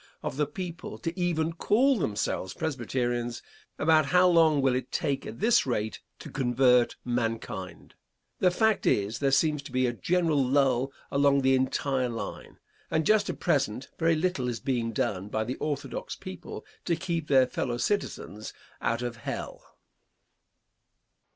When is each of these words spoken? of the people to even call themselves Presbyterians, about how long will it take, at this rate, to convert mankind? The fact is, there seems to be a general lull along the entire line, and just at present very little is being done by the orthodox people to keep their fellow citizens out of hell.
of 0.23 0.35
the 0.35 0.47
people 0.47 0.97
to 0.97 1.15
even 1.15 1.53
call 1.53 1.99
themselves 1.99 2.55
Presbyterians, 2.55 3.43
about 3.77 4.07
how 4.07 4.27
long 4.27 4.59
will 4.59 4.73
it 4.73 4.91
take, 4.91 5.27
at 5.27 5.39
this 5.39 5.63
rate, 5.67 6.01
to 6.17 6.31
convert 6.31 6.95
mankind? 7.05 7.93
The 8.39 8.49
fact 8.49 8.87
is, 8.87 9.19
there 9.19 9.29
seems 9.29 9.61
to 9.61 9.71
be 9.71 9.85
a 9.85 9.93
general 9.93 10.43
lull 10.43 10.91
along 11.11 11.41
the 11.43 11.53
entire 11.53 12.09
line, 12.09 12.57
and 12.89 13.05
just 13.05 13.29
at 13.29 13.39
present 13.39 13.89
very 13.99 14.15
little 14.15 14.49
is 14.49 14.59
being 14.59 14.91
done 14.91 15.27
by 15.29 15.43
the 15.43 15.57
orthodox 15.57 16.15
people 16.15 16.65
to 16.85 16.95
keep 16.95 17.27
their 17.27 17.45
fellow 17.45 17.77
citizens 17.77 18.53
out 18.81 19.03
of 19.03 19.17
hell. 19.17 19.63